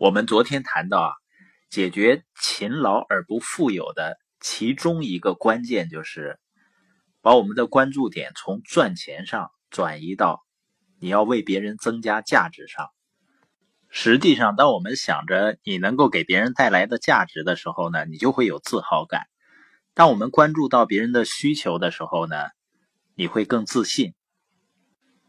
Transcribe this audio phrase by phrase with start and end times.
[0.00, 1.12] 我们昨天谈到啊，
[1.68, 6.40] 解决勤劳而不富有的其中一个关键就是
[7.20, 10.40] 把我们的关注点从赚钱上转移到
[11.00, 12.88] 你要为别人增加价值上。
[13.90, 19.24] 实际上，当我们想着你能够给别人带来的价值的时候呢，你就会有自豪感；
[19.92, 22.46] 当我们关注到别人的需求的时候呢，
[23.14, 24.14] 你会更自信。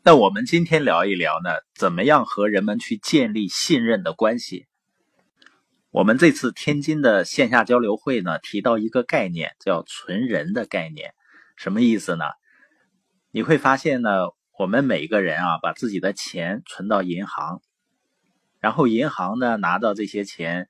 [0.04, 4.66] 那我们今天聊一聊呢，怎么样和人们去建立信任的关系？
[5.92, 11.14] 我们这次天津的线下交流会呢，提到一个概念，叫存人的概念。
[11.56, 12.26] 什么意思呢？
[13.30, 17.62] 你会发现呢，我们每个人啊，把自己的钱存到银行，
[18.60, 20.68] 然后银行呢，拿到这些钱，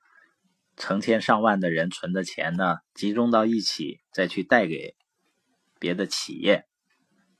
[0.76, 4.94] 成千上万的人存的钱呢，集中到一起，再去贷给
[5.78, 6.66] 别的企业，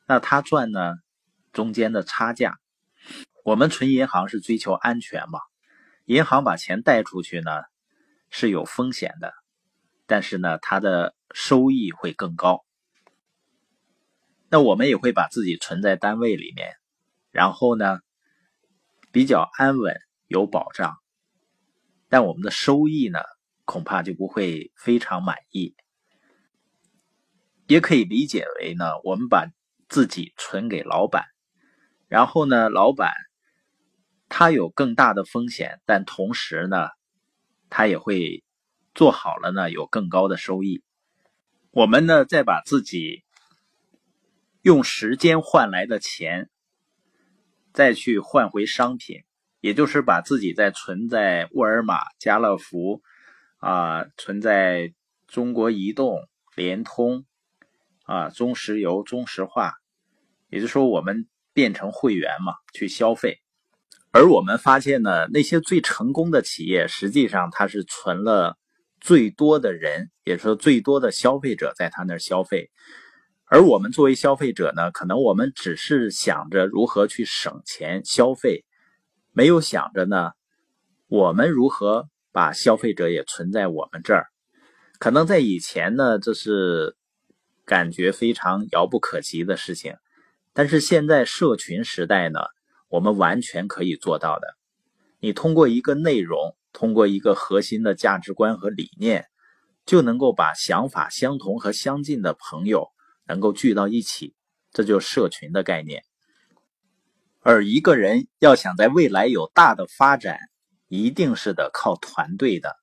[0.08, 0.94] 那他赚呢？
[1.52, 2.58] 中间的差价，
[3.44, 5.38] 我们存银行是追求安全嘛？
[6.06, 7.50] 银行把钱贷出去呢，
[8.30, 9.32] 是有风险的，
[10.06, 12.64] 但是呢，它的收益会更高。
[14.48, 16.74] 那我们也会把自己存在单位里面，
[17.30, 18.00] 然后呢，
[19.12, 20.96] 比较安稳有保障，
[22.08, 23.20] 但我们的收益呢，
[23.64, 25.74] 恐怕就不会非常满意。
[27.66, 29.46] 也可以理解为呢，我们把
[29.88, 31.24] 自己存给老板。
[32.12, 33.10] 然后呢，老板
[34.28, 36.90] 他有更大的风险，但同时呢，
[37.70, 38.44] 他也会
[38.94, 40.82] 做好了呢，有更高的收益。
[41.70, 43.24] 我们呢，再把自己
[44.60, 46.50] 用时间换来的钱，
[47.72, 49.24] 再去换回商品，
[49.62, 53.00] 也就是把自己再存在沃尔玛、家乐福
[53.56, 54.92] 啊，存在
[55.26, 57.24] 中国移动、联通
[58.04, 59.72] 啊、中石油、中石化，
[60.50, 61.26] 也就是说我们。
[61.52, 63.38] 变成会员嘛，去消费，
[64.10, 68.56] 而我们发现呢，那些最成功的企业，实际上它是存了
[69.00, 72.70] 最多的人，也说最多的消费者在他那儿消费，
[73.44, 78.64] 而我们作为消费者呢，可能我们只是想着如何去省钱消费，
[79.32, 80.30] 没有想着呢，
[81.08, 84.28] 我们如何把消费者也存在我们这儿，
[84.98, 86.96] 可能在以前呢，这是
[87.66, 89.96] 感觉非常遥不可及的事情。
[90.52, 92.40] 但是现在社群时代呢，
[92.88, 94.48] 我们完全可以做到的。
[95.18, 99.26] 你通过一个内容，通过一个核心的价值观和理念，
[99.86, 102.88] 就能够把想法相同和相近的朋友
[103.26, 104.34] 能够聚到一起，
[104.72, 106.02] 这就是社群的概念。
[107.40, 110.38] 而一个人要想在未来有大的发展，
[110.88, 112.76] 一定是得靠团队的。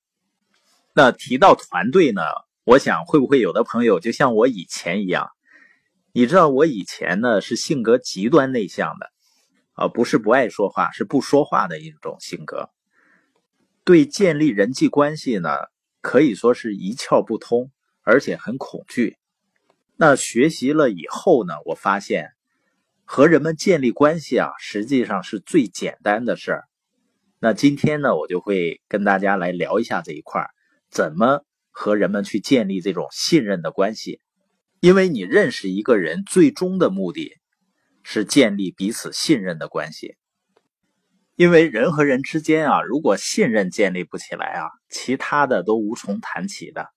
[0.93, 2.21] 那提到团队呢，
[2.63, 5.29] 我想会不会有的朋友就像我以前一样？
[6.11, 9.11] 你知道我以前呢是性格极端内向的，
[9.73, 12.69] 啊，不是不爱说话，是不说话的一种性格。
[13.83, 15.49] 对建立人际关系呢，
[16.01, 17.71] 可以说是一窍不通，
[18.01, 19.17] 而且很恐惧。
[19.97, 22.31] 那学习了以后呢，我发现
[23.05, 26.63] 和人们建立关系啊，实际上是最简单的事儿。
[27.39, 30.45] 那今天呢，我就会跟大家来聊一下这一块
[30.89, 34.19] 怎么和人们去建立这种信任的关系。
[34.81, 37.33] 因为你认识一个人，最终的目的
[38.03, 40.15] 是建立彼此信任的关系。
[41.35, 46.87] 因为人和人之间啊，如果信任建立不起来啊，其他的都无从谈起的，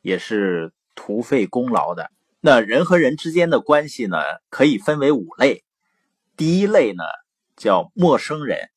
[0.00, 2.10] 也是徒费功劳的。
[2.40, 4.16] 那人和人之间的关系呢，
[4.48, 5.64] 可以分为五类。
[6.36, 7.04] 第一类呢
[7.56, 8.70] 叫陌生人，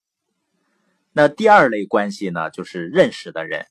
[1.14, 3.66] 那第二类关系呢就是认识的人。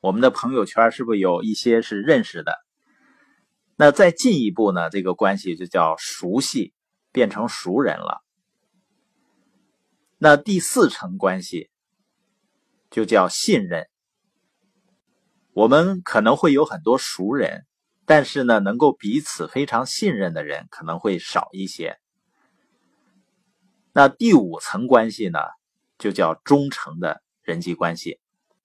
[0.00, 2.65] 我们的朋友圈是不是有一些是认识的？
[3.76, 4.88] 那再进一步呢？
[4.88, 6.72] 这个关系就叫熟悉，
[7.12, 8.22] 变成熟人了。
[10.16, 11.68] 那第四层关系
[12.90, 13.86] 就叫信任。
[15.52, 17.66] 我们可能会有很多熟人，
[18.06, 21.98] 但是呢，能够彼此非常信任的人可能会少一些。
[23.92, 25.38] 那第五层关系呢，
[25.98, 28.20] 就叫忠诚的人际关系。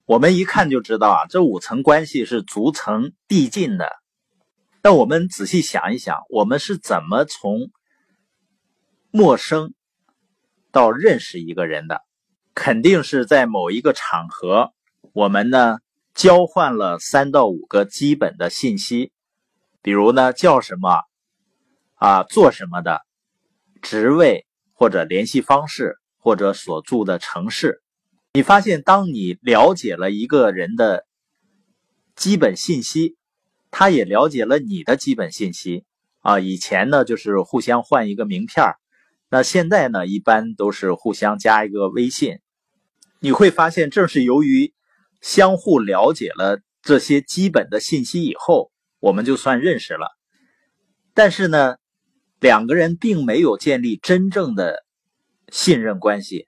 [0.06, 4.01] 我们一看就知道啊，这五层关系是逐层递进的。
[4.84, 7.70] 那我们仔细想一想，我们是怎么从
[9.12, 9.76] 陌生
[10.72, 12.02] 到认识一个人的？
[12.56, 14.74] 肯定是在某一个场合，
[15.14, 15.78] 我们呢
[16.16, 19.12] 交换了三到五个基本的信息，
[19.84, 21.04] 比如呢叫什么
[21.94, 23.02] 啊，做什么的，
[23.84, 27.84] 职位或者联系方式或者所住的城市。
[28.34, 31.06] 你发现，当你了解了一个人的
[32.16, 33.16] 基本信息。
[33.72, 35.86] 他也了解了你的基本信息
[36.20, 38.76] 啊，以前呢就是互相换一个名片
[39.30, 42.40] 那现在呢一般都是互相加一个微信。
[43.20, 44.74] 你会发现，正是由于
[45.22, 50.08] 相互了解了这些基本的信息以后，我们就算认识了。
[51.14, 51.76] 但是呢，
[52.40, 54.84] 两个人并没有建立真正的
[55.50, 56.48] 信任关系，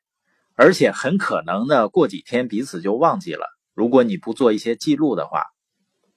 [0.55, 3.45] 而且很可能呢，过几天彼此就忘记了。
[3.75, 5.43] 如果你不做一些记录的话，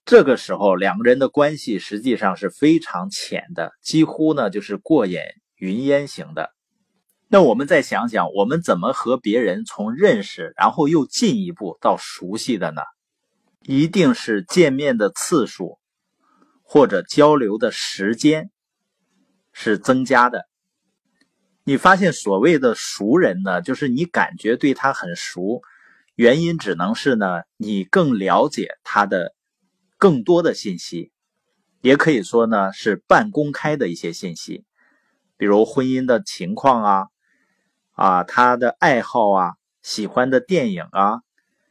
[0.06, 6.53] 这个时候两个人的关系实际上是非常浅的，几乎呢就是过眼云烟型的。
[7.26, 12.82] 那我们再想想，我们怎么和别人从认识，然后又进一步到熟悉的呢？
[13.62, 15.81] 一定是见面的次数
[16.62, 18.52] 或者交流的时间
[19.52, 20.44] 是增加的。
[21.64, 25.62] 你发现所谓的熟人呢，就是你感觉对他很熟，
[26.14, 29.35] 原因只能是呢，你更了解他的
[29.97, 31.13] 更多的信息，
[31.81, 34.65] 也可以说呢是半公开的一些信息，
[35.37, 37.07] 比如婚姻的情况啊。
[37.99, 41.23] 啊，他的爱好啊，喜欢的电影啊，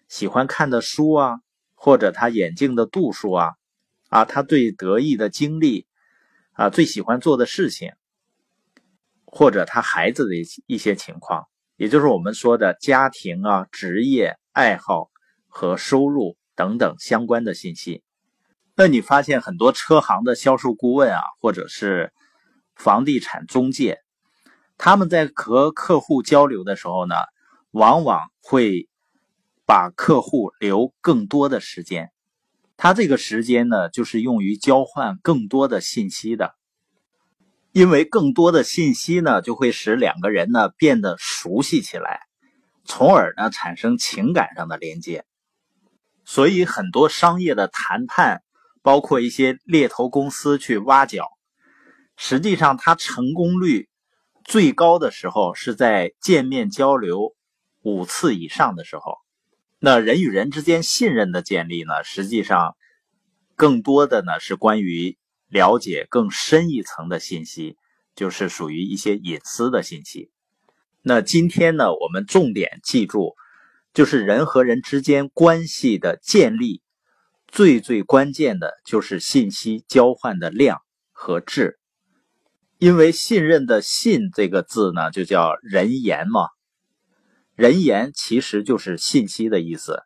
[0.08, 1.36] 喜欢看的书啊，
[1.76, 3.54] 或者他眼镜的度数啊，
[4.10, 5.86] 啊，他最得意的经历
[6.54, 7.92] 啊，最喜欢做的事情，
[9.24, 10.34] 或者他孩子的
[10.66, 11.46] 一些情况，
[11.76, 15.12] 也就是我们说的家庭啊、职业、爱好
[15.48, 18.04] 和收入等等相关的信息。
[18.78, 22.12] 那你发现很多车行的销售顾问啊，或者是
[22.76, 24.00] 房地产中介。
[24.78, 27.16] 他们在和客户交流的时候呢，
[27.72, 28.90] 往往会
[29.66, 32.12] 把客户留更多的时间。
[32.76, 36.54] 他这个时间呢，就是用于交换更多的信息的。
[37.72, 42.20] 因为更多的信息呢，就会使两个人呢变得熟悉起来，
[42.84, 45.24] 从而呢产生情感上的连接。
[46.26, 48.44] 所以很多商业的谈判，
[48.86, 51.26] 包括一些猎头公司去挖角，
[52.16, 53.90] 实际上它成功率。
[54.44, 57.34] 最高的时候是在见面交流
[57.82, 59.18] 五次以上的时候，
[59.80, 62.76] 那人与人之间信任的建立呢，实际上
[63.56, 65.18] 更多的呢是关于
[65.48, 67.78] 了解更深一层的信息，
[68.16, 70.30] 就是属于一些隐私的信息。
[71.02, 73.34] 那今天呢，我们重点记住，
[73.96, 76.84] 就是人和人之间关系的建立，
[77.56, 80.82] 最最关键的就是信息交换的量
[81.14, 81.80] 和质。
[82.80, 86.50] 因为信任的“信”这个字呢，就叫人言嘛。
[87.56, 90.04] 人言其实就是信息的意思。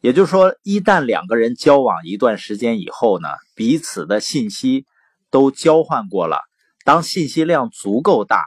[0.00, 4.86] 也就是说，一旦两个人交往一段时间以后呢，彼此的信息
[5.28, 6.38] 都交换过了，
[6.84, 8.44] 当信息量足够大、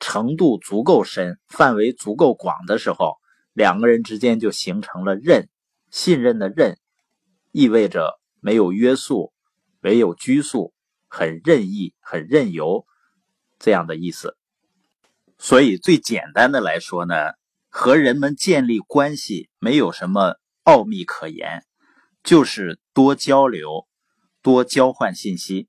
[0.00, 3.14] 程度足够深、范围足够广的时候，
[3.52, 5.48] 两个人之间就形成了任
[5.92, 6.76] 信任的任，
[7.56, 9.32] 意味着没有约束，
[9.80, 10.74] 没有拘束。
[11.08, 12.84] 很任意、很任由
[13.58, 14.36] 这样的意思，
[15.38, 17.14] 所以最简单的来说呢，
[17.70, 21.64] 和人们建立关系没有什么奥秘可言，
[22.22, 23.86] 就是多交流、
[24.42, 25.68] 多交换信息。